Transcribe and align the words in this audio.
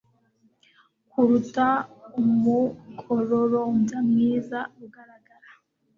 kuruta 1.09 1.67
umukororombya 2.19 3.97
mwiza 4.09 4.59
ugaragara 4.83 5.49